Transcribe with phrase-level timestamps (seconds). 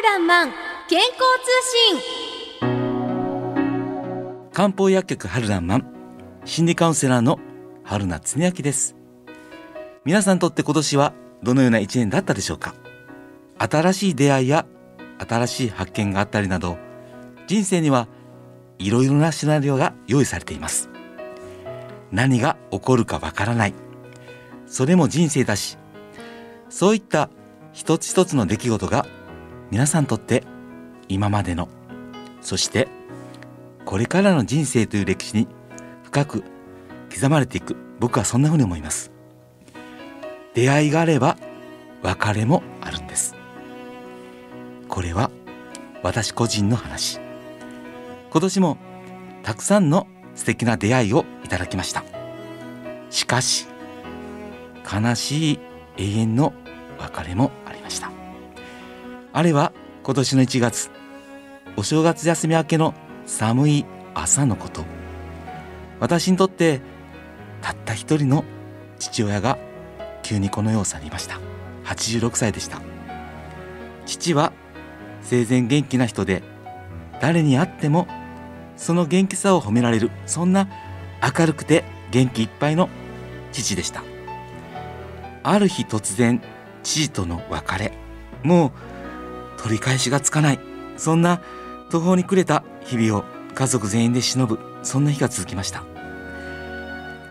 [0.00, 0.52] るらんまん
[0.88, 1.10] 健康
[1.44, 1.50] 通
[1.98, 2.68] 信。
[4.50, 5.84] 漢方薬局春らんまん。
[6.46, 7.38] 心理カウンセラーの
[7.84, 8.96] 春名恒明です。
[10.06, 12.74] 皆さんにとって今年はどのような一年だったでしょうか？
[13.58, 14.64] 新しい出会いや
[15.18, 16.78] 新しい発見があったりなど
[17.46, 18.08] 人生には
[18.78, 20.88] いろいろなシナリオが用意されています。
[22.10, 23.74] 何が起こるかわからない。
[24.66, 25.76] それも人生だし
[26.70, 27.28] そういった
[27.72, 29.04] 一つ一つの出来事が
[29.70, 30.42] 皆さんにとって
[31.08, 31.68] 今までの
[32.40, 32.88] そして
[33.84, 35.46] これからの人生という歴史に
[36.02, 36.44] 深く
[37.12, 39.12] 刻まれていく僕はそんなふうに思います。
[40.54, 41.36] 出会いがあれば
[42.02, 43.36] 別れもあるんです。
[44.88, 45.30] これは
[46.02, 47.20] 私個人の話。
[48.30, 48.78] 今年も
[49.42, 52.04] たくさんの素敵な出会いをいただきました。
[53.10, 53.66] しかし
[54.90, 55.58] 悲しい
[55.98, 56.52] 永遠の
[56.98, 57.50] 別れも
[59.32, 60.90] あれは今年の1月
[61.76, 62.94] お正月休み明けの
[63.26, 64.84] 寒い朝のこと。
[66.00, 66.80] 私にとって
[67.62, 68.44] たった一人の
[68.98, 69.56] 父親が
[70.24, 71.38] 急にこの世を去りました。
[71.84, 72.82] 86歳でした。
[74.04, 74.52] 父は
[75.22, 76.42] 生前元気な人で
[77.20, 78.08] 誰に会っても
[78.76, 80.68] その元気さを褒められるそんな
[81.38, 82.88] 明るくて元気いっぱいの
[83.52, 84.02] 父でした。
[85.44, 86.42] ある日突然
[86.82, 87.92] 父との別れ
[88.42, 88.89] もう
[89.60, 90.60] 取り返しがつかない。
[90.96, 91.40] そんな
[91.90, 95.84] 途方に暮れた日々を家族全員で忍ぶそんな日が続きました。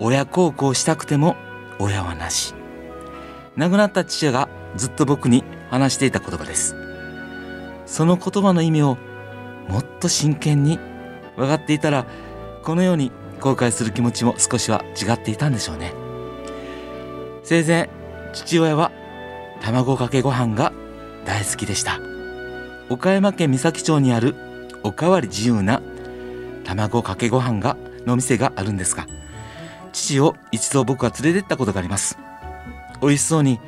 [0.00, 1.36] 親孝行したくても
[1.78, 2.54] 親はなし。
[3.56, 6.74] 亡くなった父がずっと僕に話していた言葉です。
[7.86, 8.98] その言葉の意味を
[9.68, 10.80] もっと真剣に
[11.36, 12.06] 分かっていたら
[12.64, 15.94] このように後悔する気持ちも少しは違っていたんでしょうね。
[17.44, 17.88] 生前
[18.32, 18.90] 父親は
[19.62, 20.72] 卵かけご飯が
[21.24, 22.15] 大好きでした。
[22.88, 24.34] 岡山県美咲町にある
[24.82, 25.82] おかわり自由な
[26.64, 29.06] 卵かけご飯がの店があるんですが
[29.92, 32.18] 父を一度僕は連れてったことがあります。
[33.00, 33.60] 美味しそうに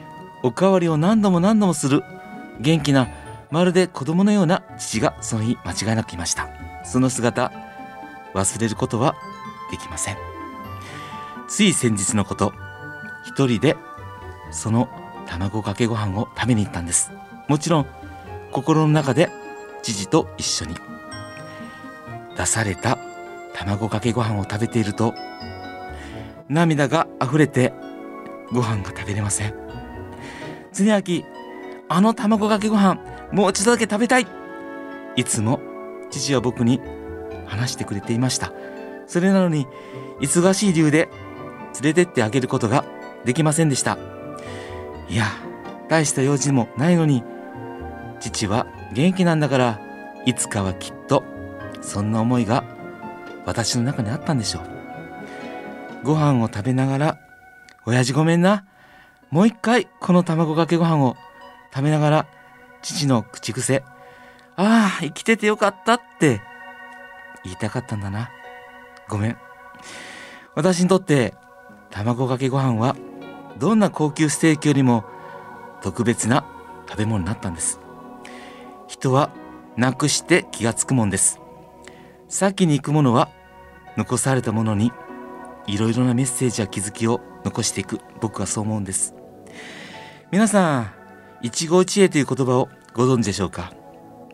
[0.42, 2.02] おかわりを何度も何度もする
[2.60, 3.08] 元気な
[3.50, 6.48] まるで子供のような父がその日間違いなくいました。
[6.84, 7.50] その姿
[8.34, 9.14] 忘れることは
[9.70, 10.16] できません。
[11.48, 12.52] つい先日のこと
[13.26, 13.76] 一人で
[14.50, 14.88] その
[15.26, 17.10] 卵かけご飯を食べに行ったんです。
[17.48, 17.86] もちろん
[18.52, 19.30] 心の中で
[19.82, 20.74] 父と一緒に。
[22.36, 22.98] 出された
[23.52, 25.12] 卵かけご飯を食べていると
[26.48, 27.72] 涙が溢れて
[28.52, 29.54] ご飯が食べれません。
[30.72, 31.24] 常明
[31.88, 33.00] あの卵かけご飯
[33.32, 34.26] もう一度だけ食べたい。
[35.16, 35.60] いつも
[36.10, 36.80] 父は僕に
[37.46, 38.52] 話してくれていました。
[39.08, 39.66] それなのに
[40.20, 41.08] 忙しい理由で
[41.82, 42.84] 連れてってあげることが
[43.24, 43.98] できませんでした。
[45.08, 45.26] いや
[45.88, 47.24] 大した用事もないのに
[48.20, 49.80] 父は元気なんだから
[50.24, 51.24] いつかはきっと
[51.80, 52.64] そんな思いが
[53.46, 54.62] 私の中にあったんでしょう。
[56.04, 57.18] ご飯を食べながら
[57.86, 58.64] 親父ごめんな。
[59.30, 61.16] もう一回この卵かけご飯を
[61.72, 62.26] 食べながら
[62.82, 63.82] 父の口癖。
[64.56, 66.40] ああ生きててよかったって。
[67.44, 68.30] 言いたかったんだな。
[69.08, 69.36] ごめん。
[70.54, 71.34] 私にとって
[71.90, 72.96] 卵かけご飯は
[73.58, 75.04] どんな高級ステーキよりも
[75.82, 76.44] 特別な
[76.88, 77.80] 食べ物になったんです。
[78.88, 79.30] 人は
[79.76, 81.38] なくして気がつくもんです。
[82.28, 83.28] 先に行くものは
[83.96, 84.92] 残されたものに
[85.66, 88.00] いろいろなメッセージや気づきを残していく。
[88.20, 89.14] 僕はそう思うんです。
[90.32, 90.92] 皆さん
[91.42, 93.72] 一期一会という言葉をご存知でしょうか？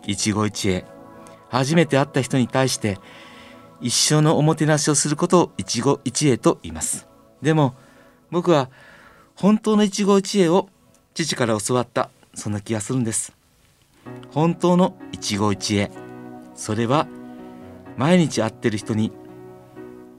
[0.06, 0.84] 一期一会
[1.48, 2.98] 初めて会った人に対して
[3.80, 7.06] 一生のおもてなしをすることを一期一会と言います。
[7.42, 7.74] でも
[8.30, 8.70] 僕は
[9.34, 10.68] 本当の一期一会を
[11.12, 13.32] 父から教わったそんな気がするんです。
[14.30, 15.90] 本当の一期一会。
[16.54, 17.06] それは
[17.96, 19.12] 毎日会ってる人に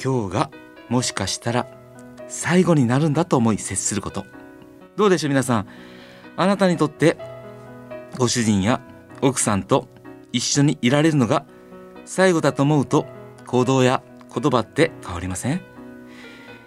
[0.04, 0.52] 今日が
[0.90, 1.68] もしかしたら
[2.28, 4.26] 最後になるんだと思い接すること。
[4.96, 5.68] どうでしょう皆さん。
[6.38, 7.18] あなたにとって
[8.18, 8.82] ご主人や
[9.22, 9.88] 奥さんと
[10.32, 11.46] 一緒にいられるのが
[12.06, 13.06] 最後だと思うと
[13.48, 14.02] 行動や
[14.34, 15.62] 言葉って変わりません？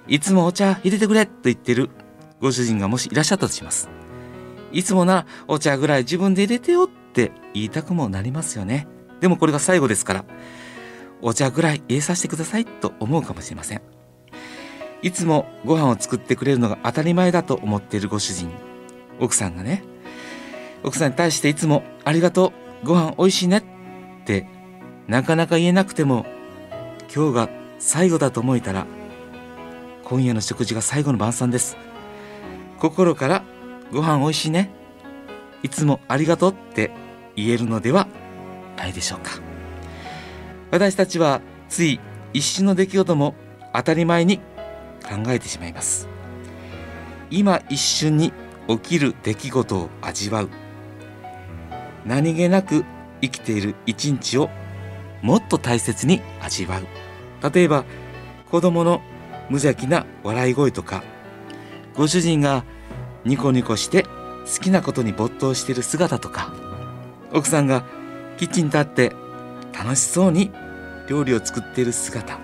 [0.07, 1.91] いつもお茶入れてくれと言ってる
[2.41, 3.91] ご主人がもしいらっしゃったとします。
[4.73, 6.89] いつもならお茶ぐらい自分で入れてよ
[7.19, 8.87] って言いたくもなりますよね。
[9.21, 10.25] でもこれが最後ですから
[11.21, 13.83] お茶ぐらい入れさせてくださいと思うかもしれません。
[15.03, 18.51] いつもご飯を作ってくれるのが当たり前だと思っているご主人
[19.21, 19.83] 奥さんがね
[20.85, 22.53] 奥さんに対していつもありがと
[22.85, 24.47] うご飯美味しいねって
[25.09, 26.25] なかなか言えなくても
[27.13, 28.87] 今日が最後だと思えたら
[30.05, 31.77] 今夜の食事が最後の晩餐です。
[32.79, 33.45] 心から
[33.93, 34.71] ご飯美味しいね。
[35.63, 37.08] いつもありがとうって
[37.39, 38.09] 言えるのでは
[38.77, 39.41] ないでしょうか。
[40.73, 42.01] 私たちはつい
[42.33, 43.35] 一瞬の出来事も
[43.73, 46.09] 当たり前に考えてしまいます。
[47.31, 48.33] 今一瞬に
[48.67, 50.49] 起きる出来事を味わう。
[52.05, 52.85] 何気なく
[53.23, 54.51] 生きている一日を
[55.23, 57.53] もっと大切に味わう。
[57.53, 57.85] 例えば
[58.51, 59.01] 子供の
[59.49, 61.05] 無邪気な笑い声とか
[61.95, 62.65] ご主人が
[63.25, 66.68] ニコニコして好きなことに没頭している姿とか。
[67.33, 67.85] 奥さんが
[68.39, 69.13] キッチンに立って
[69.73, 70.51] 楽しそうに
[71.09, 72.39] 料理を作っている姿。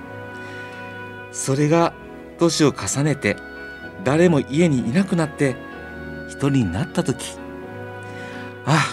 [1.32, 1.92] それが
[2.38, 3.36] 年を重ねて
[4.04, 5.56] 誰も家にいなくなって
[6.28, 7.36] 一人になった時。
[8.66, 8.86] あ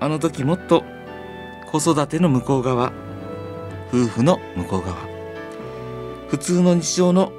[0.00, 0.84] ああの時もっと
[1.70, 2.92] 子育ての向こう側
[3.88, 4.96] 夫婦の向こう側。
[6.28, 7.32] 普通の日常の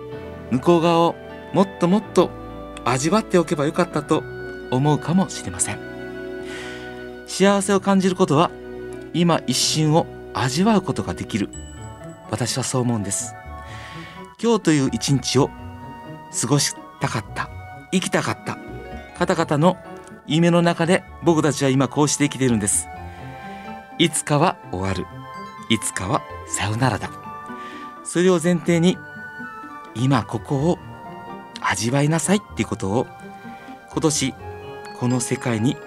[0.52, 1.16] 向こう側を
[1.54, 2.30] もっともっと
[2.84, 4.24] 味わっておけばよかったと
[4.70, 5.91] 思うかもしれません。
[7.32, 8.52] 幸せを感じることは
[9.14, 11.48] 今一瞬を味わうことができる。
[12.30, 13.34] 私はそう思うんです。
[14.44, 15.50] 今日という一日を
[16.42, 17.50] 過ごしたかった。
[17.94, 18.58] 生きたかった。
[19.18, 19.78] 方々の
[20.28, 22.90] 夢の中で僕たちは今こうして生きているんです。
[23.98, 25.06] いつかは終わる。
[25.70, 27.10] いつかはさよならだ。
[28.04, 28.98] それを前提に
[29.96, 30.80] 今ここを
[31.62, 33.08] 味わいなさいっていうことを
[33.90, 34.34] 今年
[35.00, 35.78] この世界に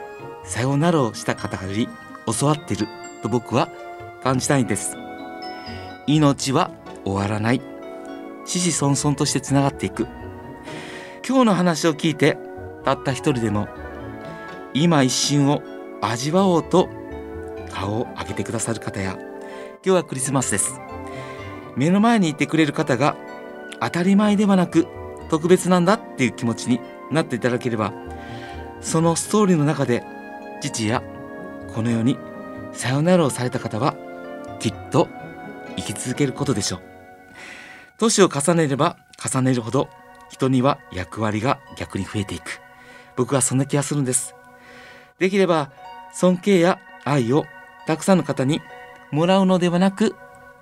[0.45, 1.89] さよならをした方より
[2.39, 2.87] 教わってる
[3.23, 3.71] と僕は
[4.23, 4.97] 感じたいんです。
[6.07, 6.71] 命は
[7.05, 7.61] 終わらない。
[8.45, 10.07] 子々孫々としてつながっていく。
[11.27, 12.37] 今日の話を聞いて
[12.85, 13.69] たった一人でも
[14.75, 15.63] 今一瞬を
[16.03, 16.91] 味わおうと
[17.71, 20.79] 顔を上げてくださる方や今日はクリスマスです。
[21.77, 23.17] 目の前にいてくれる方が
[23.81, 24.87] 当たり前ではなく
[25.31, 26.81] 特別なんだっていう気持ちに
[27.11, 27.93] なっていただければ
[28.81, 30.05] そのストーリーの中で
[30.71, 31.03] 父や
[31.75, 32.17] この世に
[32.73, 33.95] さよならをされた方は
[34.61, 35.09] きっと
[35.77, 36.81] 生き続けることでしょう。
[37.99, 39.91] 年を重ねれば重ねるほど
[40.31, 42.61] 人には役割が逆に増えていく。
[43.15, 44.35] 僕はそんな気がするんです。
[45.19, 45.71] できれば
[46.15, 47.45] 尊敬や愛を
[47.87, 48.63] たくさんの方に
[49.11, 50.17] もらうのではなく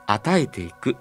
[0.07, 0.97] 与えていく。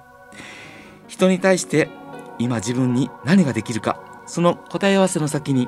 [1.07, 1.89] 人に対して
[2.37, 5.67] 今自分に何ができるかその答え合わせの先に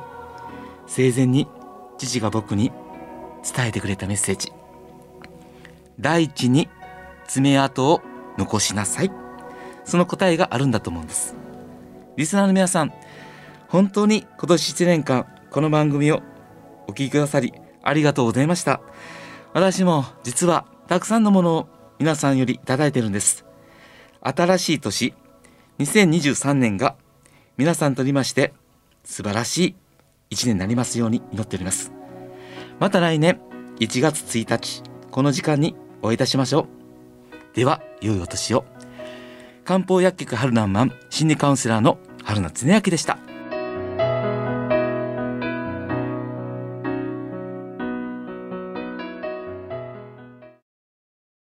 [0.86, 1.48] 生前に
[1.98, 2.72] 父が僕に
[3.44, 4.52] 伝えてくれたメッセージ。
[6.00, 6.70] 第一に
[7.28, 8.02] 爪痕を
[8.38, 9.12] 残しなさい。
[9.86, 11.36] その答えがあるんだと思うんです。
[12.16, 12.94] リスナーの皆さん
[13.68, 16.22] 本当に今年1年間この番組を
[16.88, 18.82] お聞きくださりありがとうございました。
[19.54, 21.68] 私も実はたくさんのものを
[22.00, 23.46] 皆さんよりいただいてるんです。
[24.22, 25.14] 新しい年
[25.80, 26.96] 2023年が
[27.58, 28.54] 皆さんとりまして
[29.04, 29.76] 素晴らしい
[30.30, 32.03] 一年になりますように祈っております。
[32.80, 33.40] また来年
[33.80, 36.68] 1月1日この時間にお会いいたしましょ
[37.54, 37.56] う。
[37.56, 38.66] では良いお年を。
[39.64, 43.18] 漢方薬局春南満心理カウンセラーの春名恒明でした。